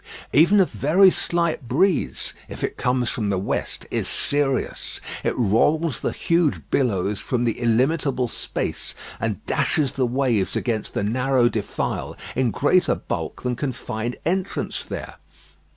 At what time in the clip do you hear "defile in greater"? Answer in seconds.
11.49-12.95